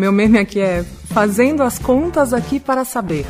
[0.00, 3.26] meu meme aqui é fazendo as contas aqui para saber.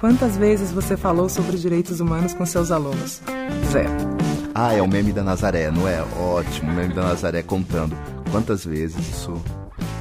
[0.00, 3.22] Quantas vezes você falou sobre direitos humanos com seus alunos?
[3.70, 3.88] Zero.
[4.52, 6.02] Ah, é o meme da Nazaré, não é?
[6.18, 7.96] Ótimo, o meme da Nazaré contando
[8.32, 9.40] quantas vezes isso,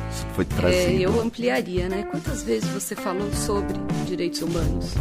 [0.10, 0.92] isso foi trazido.
[0.92, 2.02] É, eu ampliaria, né?
[2.10, 3.78] Quantas vezes você falou sobre
[4.08, 4.96] direitos humanos?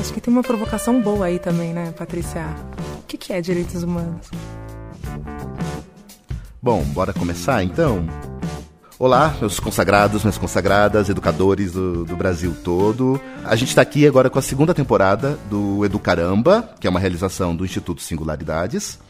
[0.00, 2.46] Acho que tem uma provocação boa aí também, né, Patrícia?
[3.00, 4.30] O que, que é direitos humanos?
[6.62, 8.06] Bom, bora começar então?
[9.02, 13.20] Olá, meus consagrados, minhas consagradas, educadores do, do Brasil todo.
[13.44, 17.56] A gente está aqui agora com a segunda temporada do Educaramba, que é uma realização
[17.56, 19.00] do Instituto Singularidades.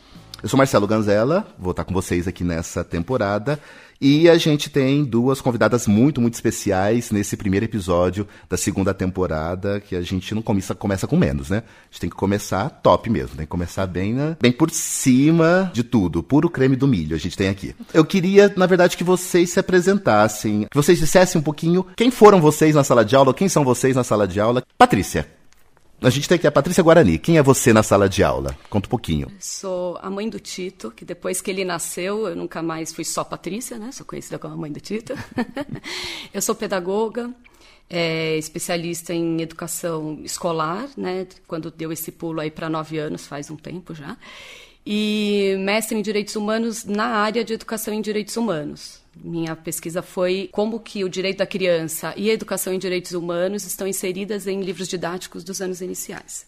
[0.43, 3.61] Eu sou Marcelo Ganzella, vou estar com vocês aqui nessa temporada.
[4.01, 9.79] E a gente tem duas convidadas muito, muito especiais nesse primeiro episódio da segunda temporada,
[9.79, 11.59] que a gente não começa, começa com menos, né?
[11.59, 14.37] A gente tem que começar top mesmo, tem que começar bem, né?
[14.41, 17.77] bem por cima de tudo, puro creme do milho a gente tem aqui.
[17.95, 22.41] Eu queria, na verdade, que vocês se apresentassem, que vocês dissessem um pouquinho quem foram
[22.41, 24.65] vocês na sala de aula, quem são vocês na sala de aula.
[24.77, 25.25] Patrícia,
[26.03, 27.19] a gente tem aqui a Patrícia Guarani.
[27.19, 28.57] Quem é você na sala de aula?
[28.69, 29.31] Conta um pouquinho.
[29.39, 33.23] Sou a mãe do Tito, que depois que ele nasceu, eu nunca mais fui só
[33.23, 33.93] Patrícia, né?
[33.93, 35.15] Sou conhecida como a mãe do Tito.
[36.33, 37.33] eu sou pedagoga,
[37.89, 41.27] é, especialista em educação escolar, né?
[41.47, 44.17] Quando deu esse pulo aí para nove anos, faz um tempo já.
[44.85, 49.02] E mestre em Direitos Humanos na área de educação em Direitos Humanos.
[49.17, 53.65] Minha pesquisa foi como que o direito da criança e a educação em direitos humanos
[53.65, 56.47] estão inseridas em livros didáticos dos anos iniciais.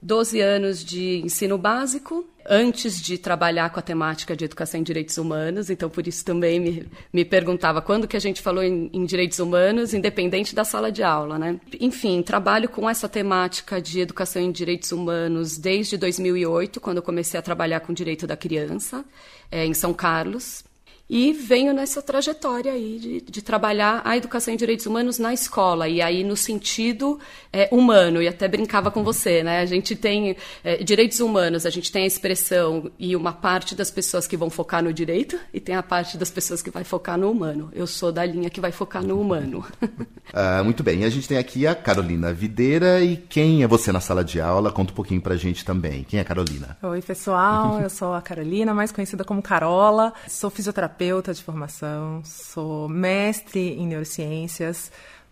[0.00, 5.16] Doze anos de ensino básico, antes de trabalhar com a temática de educação em direitos
[5.16, 9.04] humanos, então por isso também me, me perguntava quando que a gente falou em, em,
[9.06, 11.58] direitos humanos, independente da sala de aula, né?
[11.80, 17.40] Enfim, trabalho com essa temática de educação em direitos humanos desde 2008, quando eu comecei
[17.40, 19.02] a trabalhar com direito da criança,
[19.50, 20.62] é, em São Carlos,
[21.08, 25.88] e venho nessa trajetória aí de, de, trabalhar a educação em direitos humanos na escola,
[25.88, 27.18] e aí no sentido
[27.52, 29.60] é, humano, e até brincava com você, né?
[29.60, 33.90] A gente tem é, direitos humanos, a gente tem a expressão e uma parte das
[33.90, 37.16] pessoas que vão focar no direito, e tem a parte das pessoas que vai focar
[37.16, 37.70] no humano.
[37.72, 39.64] Eu sou da linha que vai focar no humano.
[40.34, 43.92] ah, muito bem, e a gente tem aqui a Carolina Videira, e quem é você
[43.92, 44.72] na sala de aula?
[44.72, 46.02] Conta um pouquinho pra gente também.
[46.02, 46.76] Quem é a Carolina?
[46.82, 52.22] Oi, pessoal, eu sou a Carolina, mais conhecida como Carola, sou fisioterapeuta terapeuta de formação,
[52.24, 54.90] sou mestre em neurociências,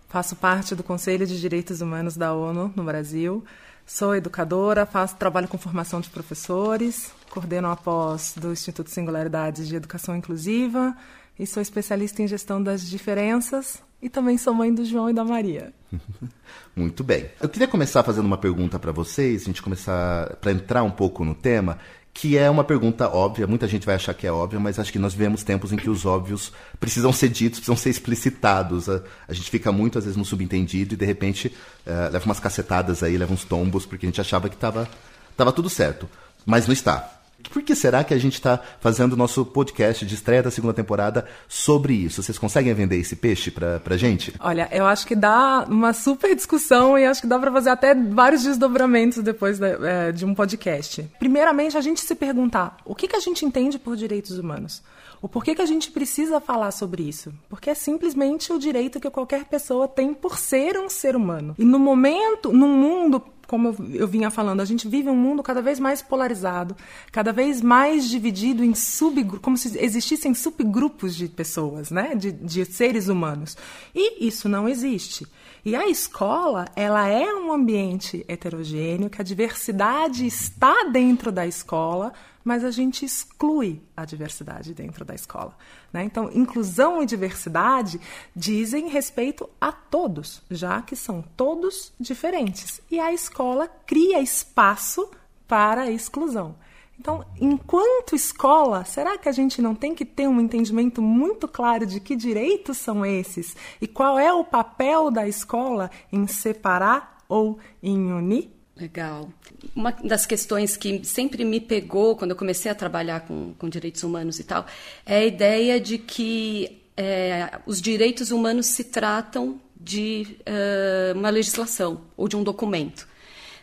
[0.08, 3.42] faço parte do Conselho de Direitos Humanos da ONU no Brasil,
[3.86, 9.74] sou educadora, faço trabalho com formação de professores, coordeno a pós do Instituto Singularidades de
[9.74, 10.94] Educação Inclusiva
[11.38, 15.24] e sou especialista em gestão das diferenças e também sou mãe do João e da
[15.24, 15.72] Maria.
[16.76, 17.30] Muito bem.
[17.40, 21.24] Eu queria começar fazendo uma pergunta para vocês, a gente começar para entrar um pouco
[21.24, 21.78] no tema,
[22.14, 25.00] que é uma pergunta óbvia, muita gente vai achar que é óbvia, mas acho que
[25.00, 28.88] nós vivemos tempos em que os óbvios precisam ser ditos, precisam ser explicitados.
[28.88, 31.48] A, a gente fica muito, às vezes, no subentendido e, de repente,
[31.84, 34.88] uh, leva umas cacetadas aí, leva uns tombos, porque a gente achava que estava
[35.36, 36.08] tava tudo certo.
[36.46, 37.23] Mas não está.
[37.50, 40.74] Por que será que a gente está fazendo o nosso podcast de estreia da segunda
[40.74, 42.22] temporada sobre isso?
[42.22, 44.34] Vocês conseguem vender esse peixe para a gente?
[44.40, 47.94] Olha, eu acho que dá uma super discussão e acho que dá para fazer até
[47.94, 51.08] vários desdobramentos depois de, é, de, um podcast.
[51.18, 54.82] Primeiramente, a gente se perguntar o que, que a gente entende por direitos humanos?
[55.24, 57.32] O porquê que a gente precisa falar sobre isso?
[57.48, 61.54] Porque é simplesmente o direito que qualquer pessoa tem por ser um ser humano.
[61.58, 65.60] E no momento, num mundo como eu, vinha falando, a gente vive um mundo cada
[65.60, 66.76] vez mais polarizado,
[67.12, 72.14] cada vez mais dividido em subgrupos, como se existissem subgrupos de pessoas, né?
[72.14, 73.56] De, de seres humanos.
[73.94, 75.26] E isso não existe.
[75.64, 82.12] E a escola, ela é um ambiente heterogêneo, que a diversidade está dentro da escola,
[82.44, 85.56] mas a gente exclui a diversidade dentro da escola.
[85.92, 86.04] Né?
[86.04, 87.98] Então, inclusão e diversidade
[88.36, 92.82] dizem respeito a todos, já que são todos diferentes.
[92.90, 95.10] E a escola cria espaço
[95.48, 96.54] para a exclusão.
[96.98, 101.84] Então, enquanto escola, será que a gente não tem que ter um entendimento muito claro
[101.84, 107.58] de que direitos são esses e qual é o papel da escola em separar ou
[107.82, 108.53] em unir?
[108.76, 109.28] Legal.
[109.74, 114.02] Uma das questões que sempre me pegou quando eu comecei a trabalhar com, com direitos
[114.02, 114.66] humanos e tal
[115.06, 122.02] é a ideia de que é, os direitos humanos se tratam de uh, uma legislação
[122.16, 123.06] ou de um documento.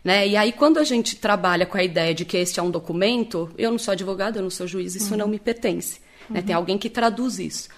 [0.04, 0.28] Né?
[0.30, 3.52] E aí, quando a gente trabalha com a ideia de que este é um documento,
[3.58, 5.18] eu não sou advogada, eu não sou juiz, isso uhum.
[5.18, 6.00] não me pertence.
[6.30, 6.36] Uhum.
[6.36, 6.42] Né?
[6.42, 7.69] Tem alguém que traduz isso.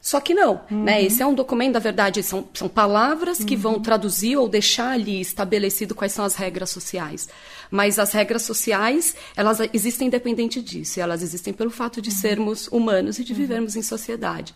[0.00, 0.84] Só que não, uhum.
[0.84, 1.02] né?
[1.02, 3.46] Esse é um documento, na verdade, são, são palavras uhum.
[3.46, 3.82] que vão uhum.
[3.82, 7.28] traduzir ou deixar ali estabelecido quais são as regras sociais.
[7.70, 12.16] Mas as regras sociais, elas existem independente disso, elas existem pelo fato de uhum.
[12.16, 13.38] sermos humanos e de uhum.
[13.38, 14.54] vivermos em sociedade.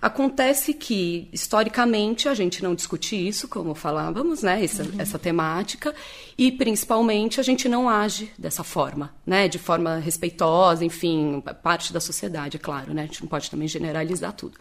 [0.00, 4.92] Acontece que, historicamente, a gente não discute isso, como falávamos, né, essa, uhum.
[4.98, 5.94] essa temática,
[6.36, 12.00] e principalmente a gente não age dessa forma, né, de forma respeitosa, enfim, parte da
[12.00, 14.56] sociedade, é claro, né, a gente não pode também generalizar tudo.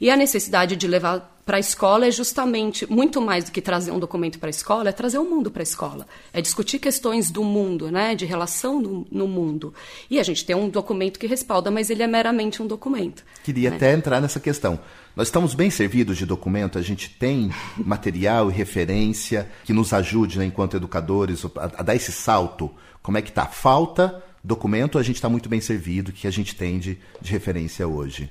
[0.00, 3.90] E a necessidade de levar para a escola é justamente muito mais do que trazer
[3.90, 7.30] um documento para a escola, é trazer o mundo para a escola, é discutir questões
[7.30, 9.74] do mundo, né, de relação no, no, mundo.
[10.10, 13.22] E a gente tem um documento que respalda, mas ele é meramente um documento.
[13.42, 13.76] Queria né?
[13.76, 14.80] até entrar nessa questão.
[15.14, 20.38] Nós estamos bem servidos de documento, a gente tem material e referência que nos ajude,
[20.38, 22.70] né, enquanto educadores, a, a dar esse salto.
[23.02, 23.44] Como é que está?
[23.44, 27.88] Falta documento, a gente está muito bem servido, que a gente tem de, de referência
[27.88, 28.28] hoje.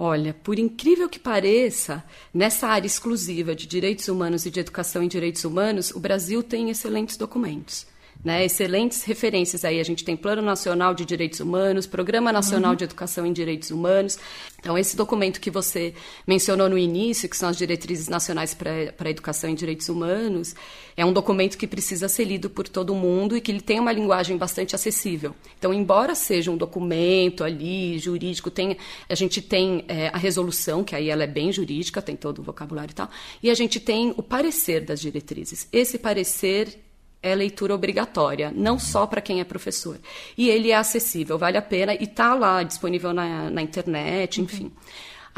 [0.00, 5.08] Olha, por incrível que pareça, nessa área exclusiva de direitos humanos e de educação em
[5.08, 7.84] direitos humanos, o Brasil tem excelentes documentos.
[8.24, 9.78] Né, excelentes referências aí.
[9.78, 12.76] A gente tem Plano Nacional de Direitos Humanos, Programa Nacional uhum.
[12.76, 14.18] de Educação em Direitos Humanos.
[14.58, 15.94] Então, esse documento que você
[16.26, 20.56] mencionou no início, que são as diretrizes nacionais para a educação em direitos humanos,
[20.96, 23.92] é um documento que precisa ser lido por todo mundo e que ele tem uma
[23.92, 25.32] linguagem bastante acessível.
[25.56, 28.76] Então, embora seja um documento ali jurídico, tem,
[29.08, 32.42] a gente tem é, a resolução, que aí ela é bem jurídica, tem todo o
[32.42, 33.08] vocabulário e tal,
[33.40, 35.68] e a gente tem o parecer das diretrizes.
[35.72, 36.87] Esse parecer
[37.22, 39.98] é leitura obrigatória, não só para quem é professor.
[40.36, 44.64] E ele é acessível, vale a pena e está lá disponível na, na internet, enfim.
[44.64, 44.70] Uhum.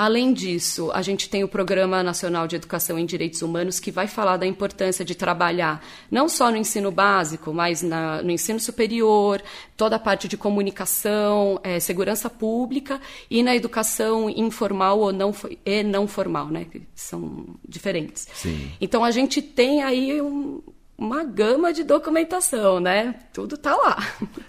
[0.01, 4.07] Além disso, a gente tem o Programa Nacional de Educação em Direitos Humanos, que vai
[4.07, 9.43] falar da importância de trabalhar não só no ensino básico, mas na, no ensino superior,
[9.77, 12.99] toda a parte de comunicação, é, segurança pública
[13.31, 15.35] e na educação informal ou não,
[15.67, 18.27] e não formal, né, que são diferentes.
[18.33, 18.73] Sim.
[18.81, 20.63] Então, a gente tem aí um,
[21.01, 23.15] uma gama de documentação, né?
[23.33, 23.97] Tudo tá lá.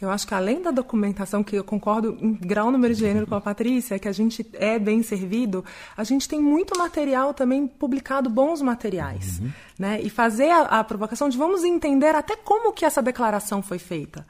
[0.02, 3.36] Eu acho que além da documentação, que eu concordo em grau número de gênero com
[3.36, 5.64] a Patrícia, que a gente é bem servido,
[5.96, 9.40] a gente tem muito material também publicado, bons materiais.
[9.40, 9.50] Uhum.
[9.80, 10.02] Né?
[10.02, 14.26] E fazer a, a provocação de vamos entender até como que essa declaração foi feita.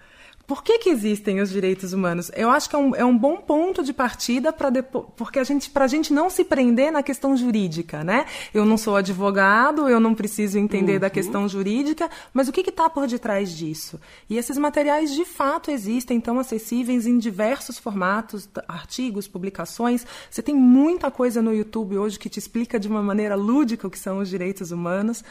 [0.52, 2.30] Por que, que existem os direitos humanos?
[2.36, 5.70] Eu acho que é um, é um bom ponto de partida para porque a gente
[5.70, 8.26] para a gente não se prender na questão jurídica, né?
[8.54, 11.00] Eu não sou advogado, eu não preciso entender uhum.
[11.00, 13.98] da questão jurídica, mas o que está por detrás disso?
[14.30, 20.06] E esses materiais de fato existem, estão acessíveis em diversos formatos, artigos, publicações.
[20.30, 23.90] Você tem muita coisa no YouTube hoje que te explica de uma maneira lúdica o
[23.90, 25.24] que são os direitos humanos.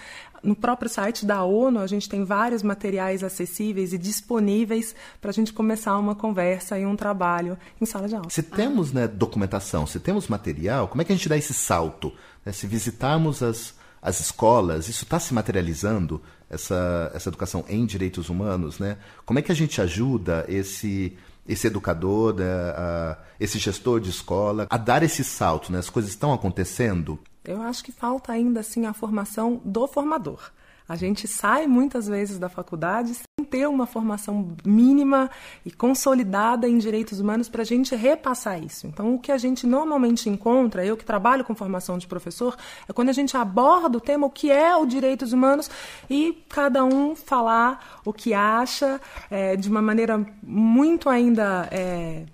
[0.43, 5.35] No próprio site da ONU, a gente tem vários materiais acessíveis e disponíveis para a
[5.35, 8.31] gente começar uma conversa e um trabalho em sala de aula.
[8.31, 12.13] Se temos né, documentação, se temos material, como é que a gente dá esse salto?
[12.45, 12.53] Né?
[12.53, 18.81] Se visitarmos as, as escolas, isso está se materializando, essa, essa educação em direitos humanos,
[18.81, 18.99] né?
[19.25, 21.17] Como é que a gente ajuda esse
[21.49, 25.79] esse educador, né, a, esse gestor de escola, a dar esse salto, né?
[25.79, 27.19] As coisas estão acontecendo?
[27.45, 30.51] Eu acho que falta ainda assim a formação do formador.
[30.89, 33.13] A gente sai muitas vezes da faculdade
[33.51, 35.29] ter uma formação mínima
[35.67, 38.87] e consolidada em direitos humanos para a gente repassar isso.
[38.87, 42.57] Então, o que a gente normalmente encontra, eu que trabalho com formação de professor,
[42.89, 45.69] é quando a gente aborda o tema, o que é o direitos humanos,
[46.09, 49.01] e cada um falar o que acha
[49.31, 52.25] é, de uma maneira muito ainda é,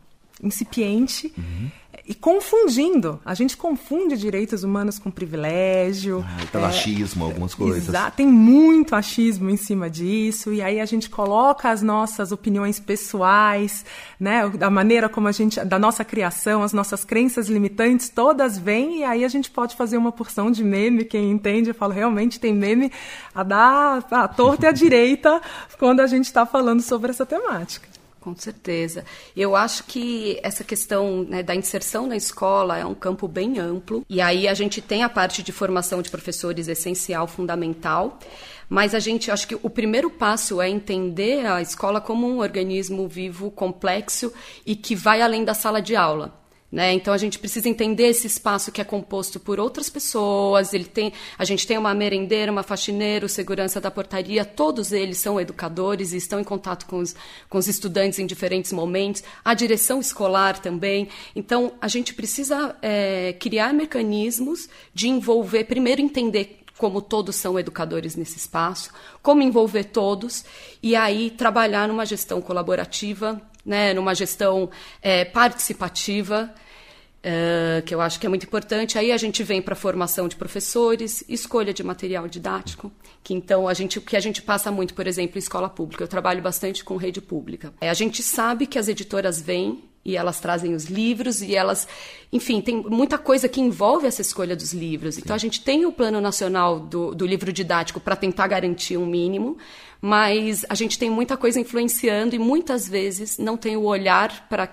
[0.42, 1.32] incipiente.
[1.36, 1.70] Uhum
[2.06, 3.20] e confundindo.
[3.24, 6.24] A gente confunde direitos humanos com privilégio.
[6.26, 7.88] Ah, então é, achismo, algumas coisas.
[7.88, 12.78] Exato, tem muito achismo em cima disso, e aí a gente coloca as nossas opiniões
[12.78, 13.84] pessoais,
[14.20, 19.00] né, da maneira como a gente, da nossa criação, as nossas crenças limitantes, todas vêm,
[19.00, 22.38] e aí a gente pode fazer uma porção de meme, quem entende, eu falo, realmente
[22.38, 22.92] tem meme
[23.34, 25.40] a dar a torta e a direita
[25.78, 27.95] quando a gente está falando sobre essa temática.
[28.26, 29.04] Com certeza.
[29.36, 34.04] Eu acho que essa questão né, da inserção na escola é um campo bem amplo.
[34.08, 38.18] E aí a gente tem a parte de formação de professores essencial, fundamental.
[38.68, 43.06] Mas a gente, acho que o primeiro passo é entender a escola como um organismo
[43.06, 44.32] vivo, complexo
[44.66, 46.34] e que vai além da sala de aula.
[46.70, 46.92] Né?
[46.92, 50.74] Então a gente precisa entender esse espaço que é composto por outras pessoas.
[50.74, 54.44] Ele tem, a gente tem uma merendeira, uma faxineira, o segurança da portaria.
[54.44, 57.14] Todos eles são educadores e estão em contato com os,
[57.48, 59.22] com os estudantes em diferentes momentos.
[59.44, 61.08] A direção escolar também.
[61.36, 68.16] Então a gente precisa é, criar mecanismos de envolver, primeiro entender como todos são educadores
[68.16, 68.90] nesse espaço,
[69.22, 70.44] como envolver todos
[70.82, 74.70] e aí trabalhar numa gestão colaborativa né, numa gestão
[75.02, 76.54] é, participativa,
[77.22, 78.96] é, que eu acho que é muito importante.
[78.96, 82.92] Aí a gente vem para a formação de professores, escolha de material didático,
[83.24, 86.04] que então a gente, que a gente passa muito, por exemplo, em escola pública.
[86.04, 87.74] Eu trabalho bastante com rede pública.
[87.80, 91.88] É, a gente sabe que as editoras vêm e elas trazem os livros e elas,
[92.32, 95.16] enfim, tem muita coisa que envolve essa escolha dos livros.
[95.16, 95.22] Sim.
[95.24, 99.04] Então a gente tem o plano nacional do, do livro didático para tentar garantir um
[99.04, 99.58] mínimo,
[100.00, 104.70] mas a gente tem muita coisa influenciando e muitas vezes não tem o olhar para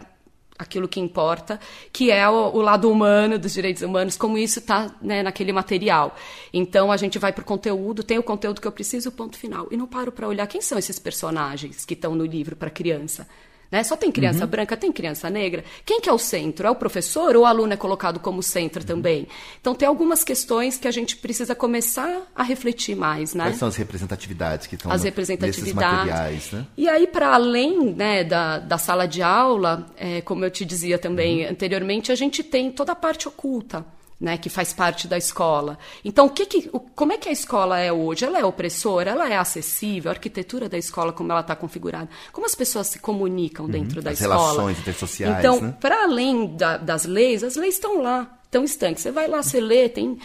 [0.59, 1.59] aquilo que importa,
[1.91, 6.15] que é o, o, lado humano dos direitos humanos, como isso está né, naquele material.
[6.53, 9.67] Então a gente vai para o conteúdo, tem o conteúdo que eu preciso, ponto final.
[9.71, 13.27] E não paro para olhar quem são esses personagens que estão no livro para criança.
[13.74, 13.84] Né?
[13.84, 14.51] Só tem criança uhum.
[14.51, 15.63] branca, tem criança negra.
[15.84, 16.68] Quem que é o centro?
[16.68, 18.86] É o professor ou o aluno é colocado como centro uhum.
[18.86, 19.27] também?
[19.60, 23.46] Então tem algumas questões que a gente precisa começar a refletir mais, né?
[23.46, 25.74] Quais são as representatividades que estão as no, representatividades.
[25.74, 26.68] materiais, né?
[26.77, 31.00] E aí para além né, da, da sala de aula, é, como eu te dizia
[31.00, 31.50] também uhum.
[31.50, 33.84] anteriormente, a gente tem toda a parte oculta
[34.24, 35.77] né, que faz parte da escola.
[36.03, 38.24] Então, o que que, o, como é que a escola é hoje?
[38.24, 39.12] Ela é opressora?
[39.12, 40.10] Ela é acessível?
[40.10, 42.08] A arquitetura da escola, como ela está configurada?
[42.32, 44.36] Como as pessoas se comunicam dentro uhum, da as escola?
[44.36, 45.75] As relações intersociais, Então, né?
[45.77, 49.03] para além da, das leis, as leis estão lá, estão estanques.
[49.03, 50.18] Você vai lá, você lê, tem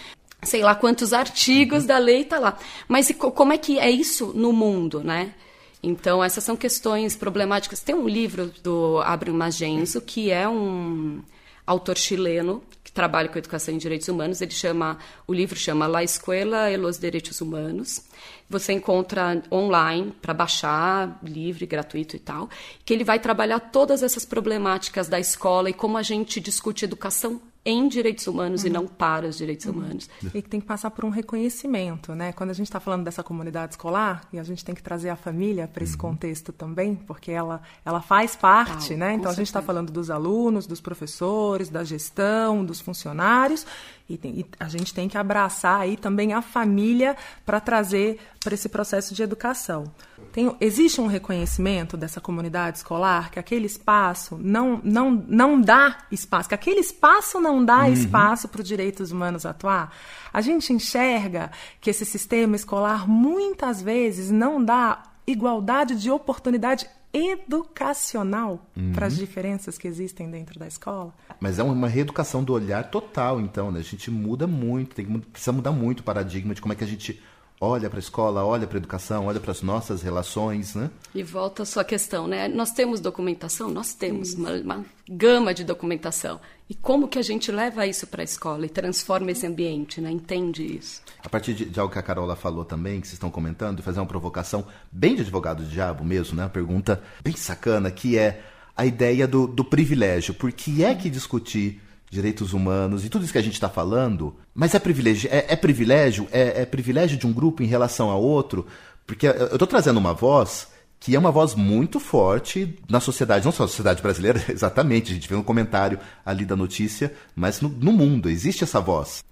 [0.45, 1.87] sei lá quantos artigos uhum.
[1.89, 2.57] da lei está lá.
[2.87, 5.35] Mas como é que é isso no mundo, né?
[5.83, 7.81] Então, essas são questões problemáticas.
[7.81, 11.21] Tem um livro do Abraham Magenzo, que é um
[11.67, 12.63] autor chileno
[12.99, 14.41] trabalha com educação em direitos humanos.
[14.41, 18.03] Ele chama, o livro chama La Escuela e los Direitos Humanos.
[18.51, 22.51] Você encontra online para baixar, livre, gratuito e tal,
[22.85, 27.41] que ele vai trabalhar todas essas problemáticas da escola e como a gente discute educação
[27.65, 28.69] em direitos humanos uhum.
[28.69, 29.73] e não para os direitos uhum.
[29.73, 30.09] humanos.
[30.35, 32.33] E que tem que passar por um reconhecimento, né?
[32.33, 35.17] Quando a gente está falando dessa comunidade escolar, e a gente tem que trazer a
[35.17, 35.99] família para esse uhum.
[35.99, 39.13] contexto também, porque ela, ela faz parte, né?
[39.15, 43.67] Então a gente está falando dos alunos, dos professores, da gestão, dos funcionários,
[44.09, 48.55] e, tem, e a gente tem que abraçar aí também a família para trazer para
[48.55, 49.85] esse processo de educação.
[50.33, 56.49] Tem, existe um reconhecimento dessa comunidade escolar que aquele espaço não, não, não dá espaço,
[56.49, 57.93] que aquele espaço não dá uhum.
[57.93, 59.95] espaço para os direitos humanos atuar?
[60.33, 61.51] A gente enxerga
[61.81, 68.93] que esse sistema escolar muitas vezes não dá igualdade de oportunidade educacional uhum.
[68.93, 71.15] para as diferenças que existem dentro da escola.
[71.41, 73.81] Mas é uma reeducação do olhar total, então, né?
[73.81, 76.85] A gente muda muito, tem que, precisa mudar muito o paradigma de como é que
[76.85, 77.23] a gente
[77.61, 80.91] olha para a escola, olha para a educação, olha para as nossas relações, né?
[81.15, 82.49] E volta a sua questão, né?
[82.49, 83.71] Nós temos documentação?
[83.71, 86.41] Nós temos uma, uma, gama de documentação.
[86.69, 90.11] E como que a gente leva isso para a escola e transforma esse ambiente, né?
[90.11, 91.03] Entende isso?
[91.25, 94.01] A partir de, de, algo que a Carola falou também, que vocês estão comentando, fazer
[94.01, 96.45] uma provocação bem de advogado do diabo mesmo, né?
[96.45, 98.43] Uma pergunta bem sacana, que é
[98.77, 100.35] a ideia do, do privilégio.
[100.35, 104.35] Por que é que discutir direitos humanos e tudo isso que a gente está falando,
[104.55, 108.17] mas é privilégio, é, é privilégio, é, é, privilégio de um grupo em relação a
[108.17, 108.67] outro,
[109.07, 110.69] porque eu estou trazendo uma voz
[111.01, 115.15] que é uma voz muito forte na sociedade, não só na sociedade brasileira, exatamente, a
[115.15, 119.23] gente vê um comentário ali da notícia, mas no, no mundo existe essa voz.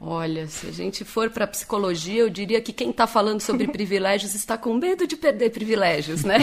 [0.00, 4.34] Olha, se a gente for para psicologia, eu diria que quem está falando sobre privilégios
[4.34, 6.38] está com medo de perder privilégios, né?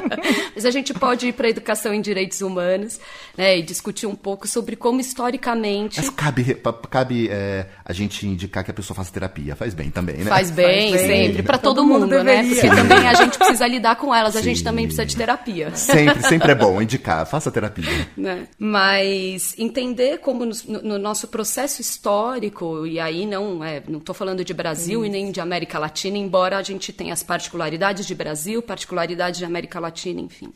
[0.54, 2.98] Mas a gente pode ir para a educação em direitos humanos
[3.36, 6.00] né, e discutir um pouco sobre como historicamente.
[6.00, 6.56] Mas cabe,
[6.90, 10.24] cabe é, a gente indicar que a pessoa faça terapia, faz bem também, né?
[10.24, 11.26] Faz bem, faz bem.
[11.26, 12.44] sempre, para todo, todo, mundo, mundo né?
[12.44, 14.38] Porque também a gente precisa lidar com elas, Sim.
[14.38, 15.74] a gente também precisa de terapia.
[15.76, 18.08] Sempre, sempre é bom indicar, faça terapia.
[18.16, 18.48] Né?
[18.58, 24.44] Mas entender como no, no nosso processo histórico e aí não é, não estou falando
[24.44, 28.62] de Brasil e nem de América Latina, embora a gente tenha as particularidades de Brasil,
[28.62, 30.52] particularidades de América Latina, enfim.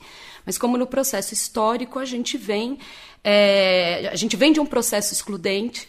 [0.46, 2.78] Mas como no processo histórico a gente vem,
[3.22, 5.88] é, a gente vem de um processo excludente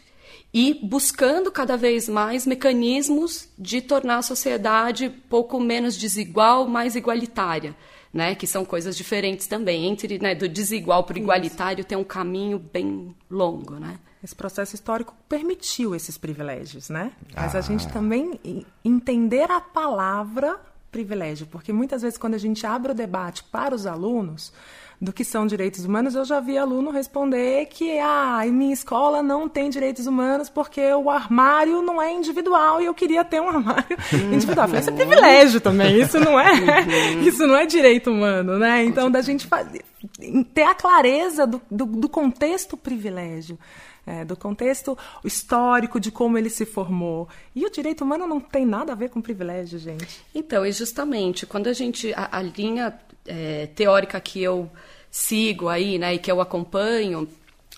[0.53, 7.75] e buscando cada vez mais mecanismos de tornar a sociedade pouco menos desigual, mais igualitária.
[8.13, 9.85] Né, que são coisas diferentes também.
[9.85, 13.97] Entre né, do desigual para o igualitário tem um caminho bem longo, né?
[14.23, 17.11] Esse processo histórico permitiu esses privilégios, né?
[17.35, 17.57] Mas ah.
[17.57, 18.39] a gente também
[18.85, 20.59] entender a palavra
[20.91, 24.51] privilégio, porque muitas vezes quando a gente abre o debate para os alunos
[25.01, 29.23] do que são direitos humanos, eu já vi aluno responder que ah, em minha escola
[29.23, 33.49] não tem direitos humanos porque o armário não é individual e eu queria ter um
[33.49, 33.97] armário
[34.31, 34.67] individual.
[34.67, 37.21] falei, isso é privilégio também, isso não é, uhum.
[37.27, 38.85] isso não é direito humano, né?
[38.85, 39.83] Então da gente fazer,
[40.53, 43.57] ter a clareza do, do, do contexto privilégio
[44.05, 47.27] é, do contexto histórico de como ele se formou.
[47.55, 50.23] E o direito humano não tem nada a ver com privilégio, gente.
[50.33, 52.13] Então, e justamente, quando a gente.
[52.13, 54.69] A, a linha é, teórica que eu
[55.09, 57.27] sigo aí, né, e que eu acompanho,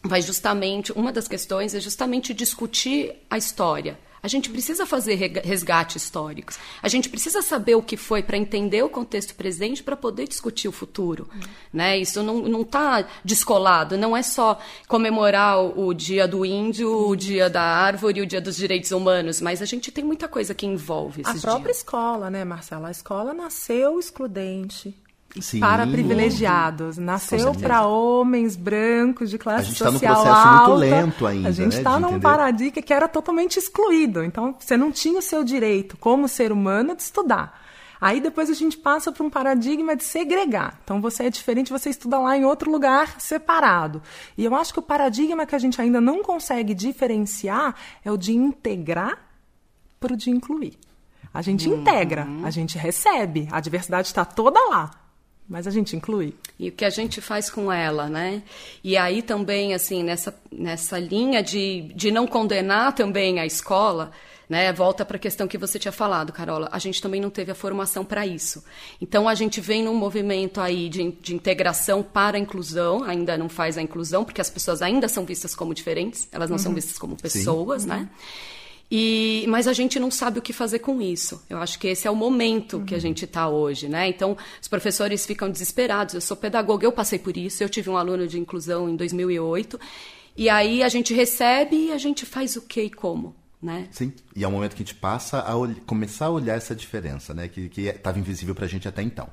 [0.03, 0.91] vai justamente.
[0.91, 6.57] Uma das questões é justamente discutir a história A gente precisa fazer resgates históricos.
[6.81, 10.69] A gente precisa saber o que foi para entender o contexto presente para poder discutir
[10.69, 11.27] o futuro.
[11.33, 11.41] Uhum.
[11.73, 11.97] Né?
[11.97, 13.97] Isso não está descolado.
[13.97, 14.57] Não é só
[14.87, 19.41] comemorar o, o dia do índio, o dia da árvore, o dia dos direitos humanos,
[19.41, 21.79] mas a gente tem muita coisa que envolve esses A própria dias.
[21.79, 22.87] escola, né, Marcela?
[22.87, 24.95] A escola nasceu excludente.
[25.41, 26.97] Sim, para privilegiados.
[26.97, 29.97] Nasceu para homens brancos de classe social alta.
[29.97, 30.69] A gente está num processo alta.
[30.69, 31.49] muito lento ainda.
[31.49, 34.23] A gente está né, num paradigma que era totalmente excluído.
[34.23, 37.61] Então, você não tinha o seu direito, como ser humano, de estudar.
[37.99, 40.77] Aí depois a gente passa para um paradigma de segregar.
[40.83, 44.01] Então você é diferente, você estuda lá em outro lugar separado.
[44.37, 47.73] E eu acho que o paradigma que a gente ainda não consegue diferenciar
[48.03, 49.19] é o de integrar
[50.01, 50.77] para o de incluir.
[51.33, 51.79] A gente uhum.
[51.79, 55.02] integra, a gente recebe, a diversidade está toda lá
[55.47, 56.33] mas a gente inclui.
[56.57, 58.43] E o que a gente faz com ela, né?
[58.83, 64.11] E aí também, assim, nessa, nessa linha de, de não condenar também a escola,
[64.47, 64.71] né?
[64.71, 66.69] Volta para a questão que você tinha falado, Carola.
[66.71, 68.63] A gente também não teve a formação para isso.
[69.01, 73.49] Então a gente vem num movimento aí de, de integração para a inclusão, ainda não
[73.49, 76.63] faz a inclusão, porque as pessoas ainda são vistas como diferentes, elas não uhum.
[76.63, 77.89] são vistas como pessoas, Sim.
[77.89, 77.97] né?
[77.97, 78.07] Uhum.
[78.95, 81.43] E, mas a gente não sabe o que fazer com isso.
[81.49, 82.85] Eu acho que esse é o momento uhum.
[82.85, 84.07] que a gente está hoje, né?
[84.07, 86.13] Então, os professores ficam desesperados.
[86.13, 87.63] Eu sou pedagoga, eu passei por isso.
[87.63, 89.79] Eu tive um aluno de inclusão em 2008.
[90.37, 93.87] E aí a gente recebe e a gente faz o que e como, né?
[93.89, 95.53] Sim, e é o momento que a gente passa a
[95.87, 97.47] começar a olhar essa diferença, né?
[97.47, 99.27] Que estava invisível para a gente até então.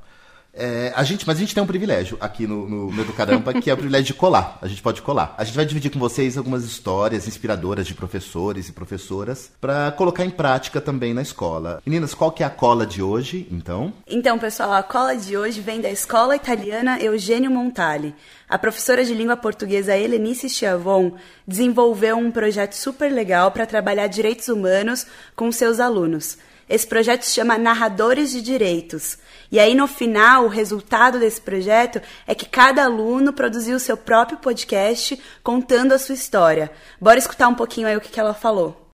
[0.53, 3.71] É, a gente, mas a gente tem um privilégio aqui no, no, no Educaramba, que
[3.71, 4.59] é o privilégio de colar.
[4.61, 5.35] A gente pode colar.
[5.39, 10.25] A gente vai dividir com vocês algumas histórias inspiradoras de professores e professoras para colocar
[10.25, 11.81] em prática também na escola.
[11.87, 13.93] Meninas, qual que é a cola de hoje, então?
[14.07, 18.15] Então, pessoal, a cola de hoje vem da Escola Italiana Eugênio Montali.
[18.49, 21.13] A professora de língua portuguesa Helenice Chiavon
[21.47, 26.37] desenvolveu um projeto super legal para trabalhar direitos humanos com seus alunos.
[26.71, 29.19] Esse projeto se chama Narradores de Direitos.
[29.51, 33.97] E aí, no final, o resultado desse projeto é que cada aluno produziu o seu
[33.97, 36.71] próprio podcast contando a sua história.
[37.01, 38.89] Bora escutar um pouquinho aí o que, que ela falou.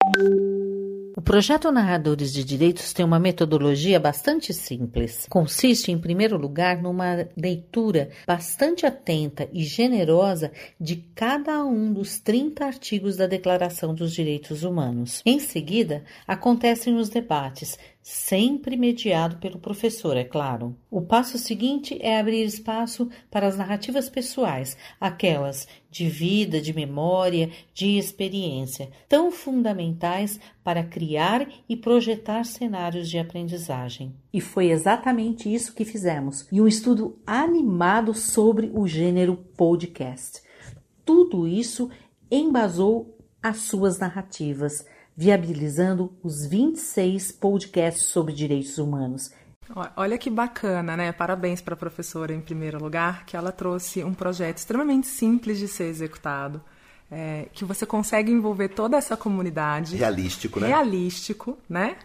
[1.19, 5.27] O projeto Narradores de Direitos tem uma metodologia bastante simples.
[5.31, 12.67] Consiste, em primeiro lugar, numa leitura bastante atenta e generosa de cada um dos 30
[12.67, 15.23] artigos da Declaração dos Direitos Humanos.
[15.25, 20.77] Em seguida, acontecem os debates, sempre mediado pelo professor, é claro.
[20.89, 27.51] O passo seguinte é abrir espaço para as narrativas pessoais, aquelas de vida, de memória,
[27.75, 34.15] de experiência, tão fundamentais para criar e projetar cenários de aprendizagem.
[34.33, 40.43] E foi exatamente isso que fizemos, e um estudo animado sobre o gênero podcast.
[41.05, 41.91] Tudo isso
[42.31, 44.87] embasou as suas narrativas
[45.17, 49.31] viabilizando os 26 podcasts sobre direitos humanos.
[49.97, 51.11] Olha que bacana, né?
[51.11, 55.67] Parabéns para a professora, em primeiro lugar, que ela trouxe um projeto extremamente simples de
[55.67, 56.63] ser executado.
[57.11, 59.97] É, que você consegue envolver toda essa comunidade.
[59.97, 60.69] Realístico, né?
[60.69, 61.97] Realístico, né?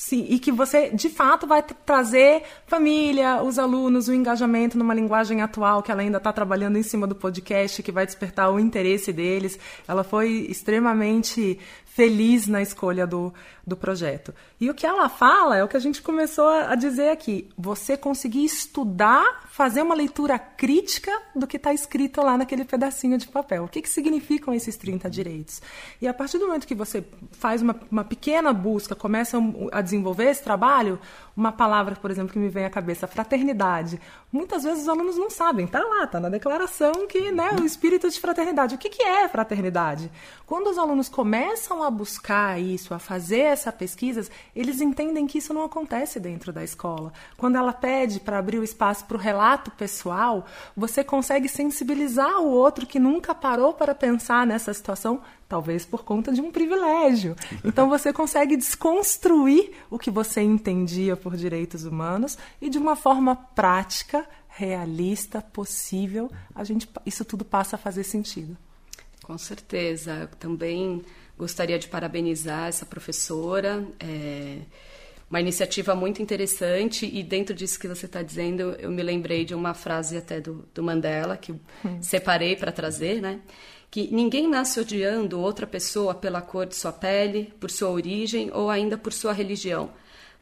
[0.00, 5.42] Sim, e que você, de fato, vai trazer família, os alunos, o engajamento numa linguagem
[5.42, 9.12] atual, que ela ainda está trabalhando em cima do podcast, que vai despertar o interesse
[9.12, 9.58] deles.
[9.86, 13.30] Ela foi extremamente feliz na escolha do,
[13.66, 14.32] do projeto.
[14.58, 17.50] E o que ela fala é o que a gente começou a dizer aqui.
[17.58, 23.28] Você conseguir estudar, fazer uma leitura crítica do que está escrito lá naquele pedacinho de
[23.28, 23.64] papel.
[23.64, 25.60] O que, que significam esses 30 direitos?
[26.00, 29.36] E a partir do momento que você faz uma, uma pequena busca, começa
[29.70, 30.98] a desenvolver esse trabalho,
[31.36, 34.00] uma palavra, por exemplo, que me vem à cabeça, fraternidade.
[34.32, 38.08] Muitas vezes os alunos não sabem, tá lá, tá na declaração que, né, o espírito
[38.08, 38.76] de fraternidade.
[38.76, 40.08] O que, que é fraternidade?
[40.46, 45.52] Quando os alunos começam a buscar isso, a fazer essa pesquisa, eles entendem que isso
[45.52, 47.12] não acontece dentro da escola.
[47.36, 52.50] Quando ela pede para abrir o espaço para o relato pessoal, você consegue sensibilizar o
[52.50, 57.34] outro que nunca parou para pensar nessa situação talvez por conta de um privilégio.
[57.64, 63.34] Então você consegue desconstruir o que você entendia por direitos humanos e de uma forma
[63.34, 68.56] prática, realista, possível, a gente isso tudo passa a fazer sentido.
[69.24, 70.12] Com certeza.
[70.12, 71.02] Eu também
[71.36, 73.84] gostaria de parabenizar essa professora.
[73.98, 74.58] É
[75.28, 79.54] uma iniciativa muito interessante e dentro disso que você está dizendo, eu me lembrei de
[79.54, 81.58] uma frase até do, do Mandela que hum.
[82.00, 83.40] separei para trazer, né?
[83.90, 88.70] Que ninguém nasce odiando outra pessoa pela cor de sua pele, por sua origem ou
[88.70, 89.90] ainda por sua religião.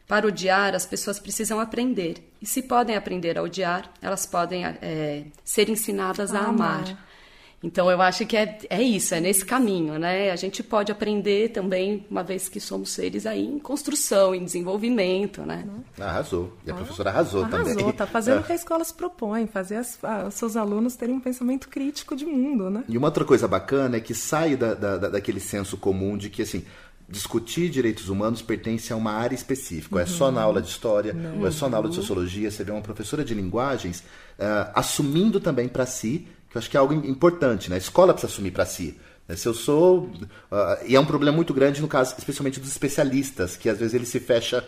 [0.07, 2.31] Para odiar, as pessoas precisam aprender.
[2.41, 7.08] E se podem aprender a odiar, elas podem é, ser ensinadas a, a amar.
[7.61, 10.31] Então eu acho que é, é isso, é nesse caminho, né?
[10.31, 15.41] A gente pode aprender também, uma vez que somos seres aí em construção, em desenvolvimento,
[15.41, 15.65] né?
[15.99, 16.53] Arrasou.
[16.65, 17.73] E a professora arrasou, arrasou também.
[17.73, 21.15] Arrasou, tá fazendo o que a escola se propõe, fazer as, os seus alunos terem
[21.15, 22.85] um pensamento crítico de mundo, né?
[22.87, 26.41] E uma outra coisa bacana é que sai da, da, daquele senso comum de que,
[26.41, 26.63] assim,
[27.09, 29.95] discutir direitos humanos pertence a uma área específica.
[29.95, 30.01] Uhum.
[30.01, 31.41] Ou é só na aula de história, uhum.
[31.41, 32.49] ou é só na aula de sociologia.
[32.49, 36.77] Você vê uma professora de linguagens uh, assumindo também para si que eu acho que
[36.77, 37.75] é algo importante, né?
[37.75, 38.97] A escola precisa assumir para si.
[39.27, 39.35] Né?
[39.35, 40.03] Se eu sou.
[40.51, 43.93] Uh, e é um problema muito grande no caso, especialmente dos especialistas, que às vezes
[43.93, 44.67] ele se fecha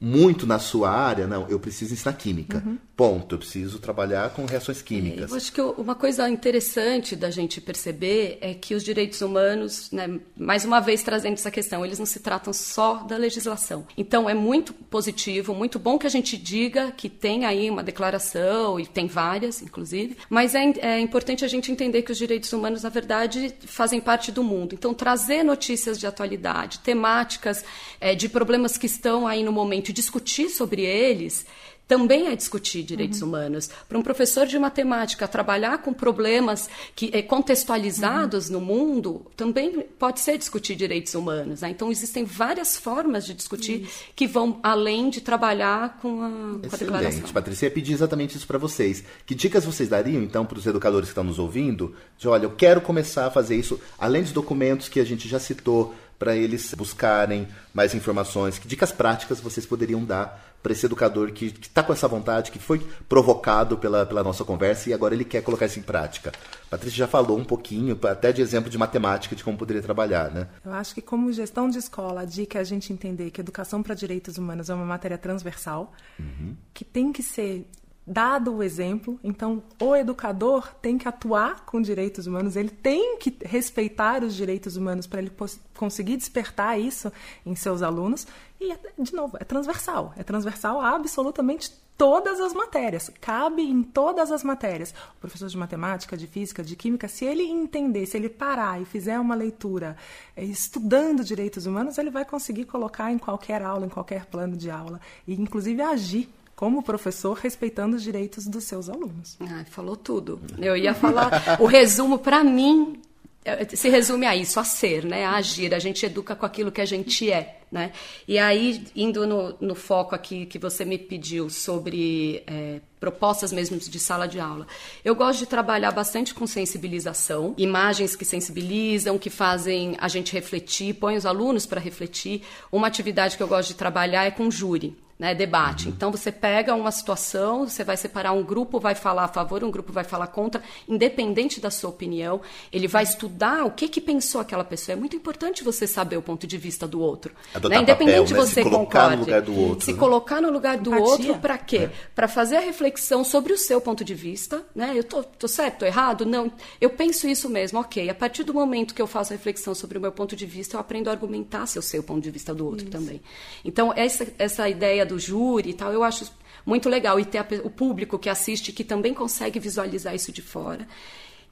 [0.00, 2.62] muito na sua área, não, eu preciso ensinar química.
[2.64, 2.78] Uhum.
[3.00, 3.34] Ponto.
[3.34, 5.30] Eu preciso trabalhar com reações químicas.
[5.30, 9.90] É, eu acho que uma coisa interessante da gente perceber é que os direitos humanos,
[9.90, 13.86] né, mais uma vez trazendo essa questão, eles não se tratam só da legislação.
[13.96, 18.78] Então é muito positivo, muito bom que a gente diga que tem aí uma declaração,
[18.78, 22.82] e tem várias, inclusive, mas é, é importante a gente entender que os direitos humanos,
[22.82, 24.74] na verdade, fazem parte do mundo.
[24.74, 27.64] Então trazer notícias de atualidade, temáticas
[27.98, 31.46] é, de problemas que estão aí no momento discutir sobre eles
[31.90, 33.26] também é discutir direitos uhum.
[33.26, 33.68] humanos.
[33.88, 38.52] Para um professor de matemática trabalhar com problemas que é, contextualizados uhum.
[38.52, 41.62] no mundo também pode ser discutir direitos humanos.
[41.62, 41.70] Né?
[41.70, 44.04] Então existem várias formas de discutir isso.
[44.14, 46.28] que vão além de trabalhar com a,
[46.68, 47.22] com a declaração.
[47.32, 49.02] Patrícia, ia pedir exatamente isso para vocês.
[49.26, 51.92] Que dicas vocês dariam então para os educadores que estão nos ouvindo?
[52.16, 55.40] De olha, eu quero começar a fazer isso além dos documentos que a gente já
[55.40, 58.58] citou para eles buscarem mais informações?
[58.58, 62.58] Que dicas práticas vocês poderiam dar para esse educador que está com essa vontade, que
[62.58, 66.30] foi provocado pela, pela nossa conversa e agora ele quer colocar isso em prática?
[66.68, 70.46] Patrícia já falou um pouquinho, até de exemplo de matemática, de como poderia trabalhar, né?
[70.62, 73.82] Eu acho que como gestão de escola, a dica é a gente entender que educação
[73.82, 76.54] para direitos humanos é uma matéria transversal, uhum.
[76.74, 77.66] que tem que ser
[78.06, 83.36] dado o exemplo, então o educador tem que atuar com direitos humanos, ele tem que
[83.44, 85.32] respeitar os direitos humanos para ele
[85.76, 87.12] conseguir despertar isso
[87.44, 88.26] em seus alunos.
[88.60, 90.12] E, de novo, é transversal.
[90.16, 93.10] É transversal a absolutamente todas as matérias.
[93.20, 94.94] Cabe em todas as matérias.
[95.16, 98.84] O professor de matemática, de física, de química, se ele entender, se ele parar e
[98.84, 99.96] fizer uma leitura
[100.36, 104.70] eh, estudando direitos humanos, ele vai conseguir colocar em qualquer aula, em qualquer plano de
[104.70, 105.00] aula.
[105.26, 106.28] E, inclusive, agir
[106.60, 109.38] como professor, respeitando os direitos dos seus alunos.
[109.70, 110.38] Falou tudo.
[110.58, 113.00] Eu ia falar, o resumo para mim
[113.42, 115.24] é, se resume a isso, a ser, né?
[115.24, 115.74] a agir.
[115.74, 117.60] A gente educa com aquilo que a gente é.
[117.72, 117.92] Né?
[118.28, 123.78] E aí, indo no, no foco aqui que você me pediu sobre é, propostas mesmo
[123.78, 124.66] de sala de aula,
[125.02, 130.92] eu gosto de trabalhar bastante com sensibilização, imagens que sensibilizam, que fazem a gente refletir,
[130.96, 132.42] põe os alunos para refletir.
[132.70, 135.86] Uma atividade que eu gosto de trabalhar é com júri né, debate.
[135.86, 135.92] Uhum.
[135.94, 139.70] Então você pega uma situação, você vai separar um grupo, vai falar a favor, um
[139.70, 142.40] grupo vai falar contra, independente da sua opinião,
[142.72, 144.94] ele vai estudar o que que pensou aquela pessoa.
[144.94, 147.34] É muito importante você saber o ponto de vista do outro,
[147.68, 147.82] né?
[147.82, 148.48] independente papel, né?
[148.48, 149.16] você se colocar concorde.
[149.16, 149.98] no lugar do outro, se né?
[149.98, 151.06] colocar no lugar do Empatia.
[151.06, 151.76] outro para quê?
[151.76, 151.90] É.
[152.14, 154.92] Para fazer a reflexão sobre o seu ponto de vista, né?
[154.94, 156.24] Eu tô, tô certo, tô errado?
[156.24, 157.78] Não, eu penso isso mesmo.
[157.78, 160.46] OK, a partir do momento que eu faço a reflexão sobre o meu ponto de
[160.46, 162.90] vista, eu aprendo a argumentar se eu sei o ponto de vista do outro isso.
[162.90, 163.20] também.
[163.62, 166.30] Então essa essa ideia do júri e tal eu acho
[166.64, 167.18] muito legal.
[167.18, 170.86] E ter a, o público que assiste que também consegue visualizar isso de fora.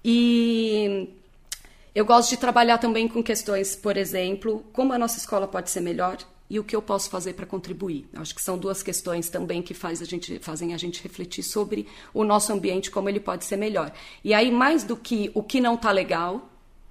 [0.05, 1.09] E
[1.95, 5.81] eu gosto de trabalhar também com questões, por exemplo, como a nossa escola pode ser
[5.81, 6.19] melhor
[6.51, 8.09] e o que eu posso fazer para contribuir.
[8.15, 11.87] Acho que são duas questões também que faz a gente, fazem a gente refletir sobre
[12.15, 13.93] o nosso ambiente, como ele pode ser melhor.
[14.25, 16.49] E aí, mais do que o que não está legal,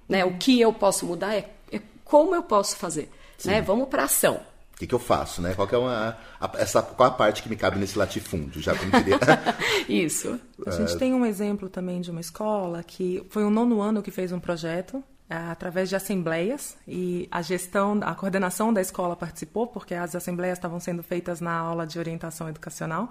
[0.08, 3.10] né, o que eu posso mudar, é, é como eu posso fazer.
[3.44, 3.60] Né?
[3.60, 4.40] Vamos para ação.
[4.78, 5.54] O que, que, eu faço, né?
[5.54, 8.92] Qual é uma, a, essa, qual a parte que me cabe nesse latifúndio, já como
[8.92, 9.18] diria.
[9.88, 10.38] Isso.
[10.64, 14.12] A gente tem um exemplo também de uma escola que foi o nono ano que
[14.12, 19.66] fez um projeto é, através de assembleias e a gestão, a coordenação da escola participou
[19.66, 23.08] porque as assembleias estavam sendo feitas na aula de orientação educacional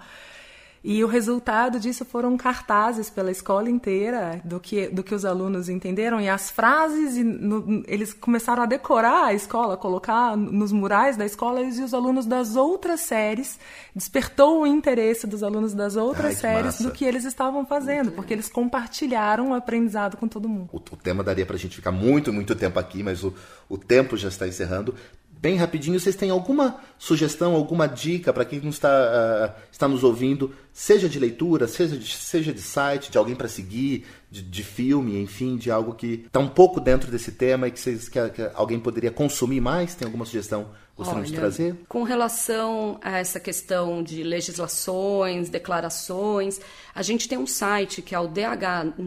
[0.90, 5.68] e o resultado disso foram cartazes pela escola inteira do que, do que os alunos
[5.68, 11.14] entenderam e as frases, e no, eles começaram a decorar a escola, colocar nos murais
[11.14, 13.58] da escola e os alunos das outras séries
[13.94, 16.84] despertou o interesse dos alunos das outras Ai, séries massa.
[16.84, 20.70] do que eles estavam fazendo, porque eles compartilharam o aprendizado com todo mundo.
[20.72, 23.34] O, o tema daria para a gente ficar muito, muito tempo aqui, mas o,
[23.68, 24.94] o tempo já está encerrando
[25.40, 30.52] bem rapidinho, vocês têm alguma sugestão, alguma dica para quem está, uh, está nos ouvindo,
[30.72, 35.20] seja de leitura, seja de, seja de site, de alguém para seguir, de, de, filme,
[35.20, 38.50] enfim, de algo que está um pouco dentro desse tema e que, vocês, que, que,
[38.54, 39.94] alguém poderia consumir mais?
[39.94, 41.76] Tem alguma sugestão Gostaria de trazer?
[41.88, 46.60] Com relação a essa questão de legislações, declarações,
[46.98, 48.98] a gente tem um site que é o dhnet.org.br.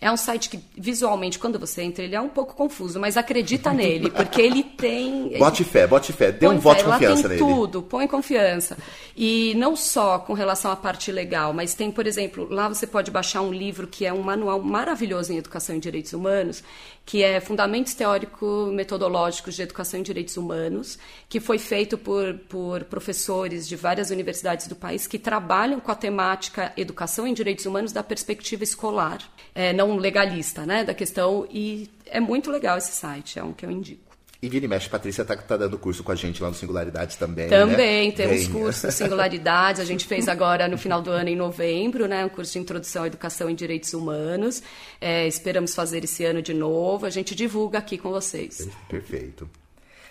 [0.00, 3.70] É um site que, visualmente, quando você entra, ele é um pouco confuso, mas acredita
[3.70, 5.36] nele, porque ele tem.
[5.38, 6.32] Bote fé, bote fé.
[6.32, 7.40] Dê um voto de confiança tem nele.
[7.40, 8.78] tudo, põe confiança.
[9.14, 13.10] E não só com relação à parte legal, mas tem, por exemplo, lá você pode
[13.10, 16.64] baixar um livro que é um manual maravilhoso em educação e direitos humanos,
[17.04, 23.68] que é Fundamentos Teórico-Metodológicos de Educação e Direitos Humanos, que foi feito por, por professores
[23.68, 28.04] de várias universidades do país que trabalham com a temática educação em direitos humanos da
[28.04, 29.18] perspectiva escolar,
[29.52, 31.44] é, não legalista, né, da questão.
[31.50, 34.14] E é muito legal esse site, é um que eu indico.
[34.40, 37.16] E vira e mexe, Patrícia tá, tá dando curso com a gente lá no Singularidades
[37.16, 37.48] também.
[37.48, 38.14] Também, né?
[38.14, 38.52] temos Bem...
[38.52, 39.80] cursos Singularidades.
[39.80, 42.24] A gente fez agora no final do ano, em novembro, né?
[42.24, 44.62] Um curso de introdução à educação em direitos humanos.
[45.00, 47.06] É, esperamos fazer esse ano de novo.
[47.06, 48.68] A gente divulga aqui com vocês.
[48.88, 49.48] Perfeito.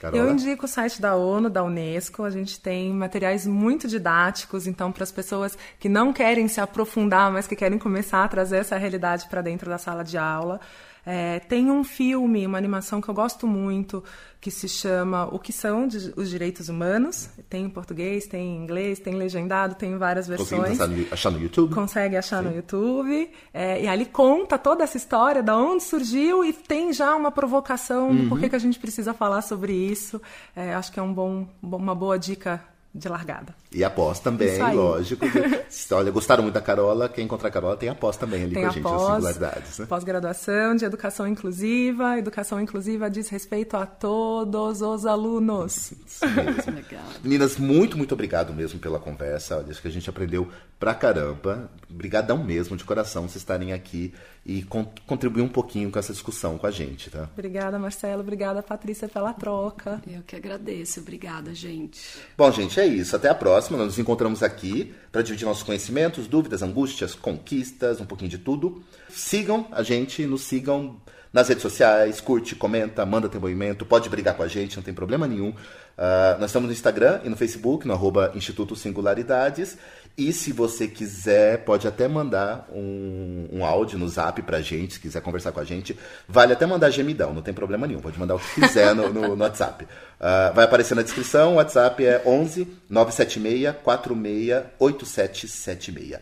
[0.03, 0.21] Carola?
[0.21, 2.23] Eu indico o site da ONU, da Unesco.
[2.23, 7.31] A gente tem materiais muito didáticos, então, para as pessoas que não querem se aprofundar,
[7.31, 10.59] mas que querem começar a trazer essa realidade para dentro da sala de aula.
[11.05, 14.03] É, tem um filme, uma animação que eu gosto muito,
[14.39, 17.29] que se chama O que são os direitos humanos.
[17.49, 20.77] Tem em português, tem em inglês, tem legendado, tem várias versões.
[20.77, 21.73] Consegue achar no YouTube?
[21.73, 22.49] Consegue achar Sim.
[22.49, 23.31] no YouTube.
[23.53, 28.09] É, e ali conta toda essa história, da onde surgiu e tem já uma provocação
[28.09, 28.23] uhum.
[28.23, 30.21] do porquê que a gente precisa falar sobre isso.
[30.55, 33.55] É, acho que é um bom, uma boa dica de largada.
[33.71, 35.25] E a pós também, lógico.
[35.91, 38.63] olha, gostaram muito da Carola, quem encontrar a Carola tem a pós também ali tem
[38.63, 39.79] com a, gente, pós, as singularidades.
[39.79, 39.85] Né?
[39.87, 42.19] Pós-graduação de educação inclusiva.
[42.19, 45.91] Educação inclusiva diz respeito a todos os alunos.
[46.05, 46.73] Isso mesmo.
[46.75, 47.03] Legal.
[47.23, 49.57] Meninas, muito, muito obrigado mesmo pela conversa.
[49.57, 50.47] Olha, acho que a gente aprendeu
[50.83, 51.71] pra caramba.
[51.89, 54.13] Obrigadão mesmo, de coração, vocês estarem aqui
[54.45, 57.29] e con contribuir um pouquinho com essa discussão com a gente, tá?
[57.31, 58.19] Obrigada, Marcelo.
[58.19, 60.01] Obrigada, Patrícia, pela troca.
[60.05, 60.99] Eu que agradeço.
[60.99, 62.01] Obrigada, gente.
[62.37, 63.15] Bom, gente, é isso.
[63.15, 63.77] Até a próxima.
[63.77, 68.83] Nós nos encontramos aqui para dividir nossos conhecimentos, dúvidas, angústias, conquistas, um pouquinho de tudo.
[69.07, 70.97] Sigam a gente, nos sigam
[71.33, 74.93] nas redes sociais, curte, comenta, manda teu movimento, pode brigar com a gente, não tem
[74.93, 75.49] problema nenhum.
[75.49, 79.77] Uh, nós estamos no Instagram e no Facebook, no arroba Instituto Singularidades.
[80.15, 84.99] E se você quiser, pode até mandar um, um áudio no zap pra gente, se
[84.99, 85.97] quiser conversar com a gente.
[86.27, 87.99] Vale até mandar gemidão, não tem problema nenhum.
[87.99, 89.85] Pode mandar o que quiser no, no, no WhatsApp.
[89.85, 96.19] Uh, vai aparecer na descrição, o WhatsApp é 11 976 46 8776.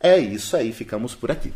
[0.00, 1.52] É isso aí, ficamos por aqui.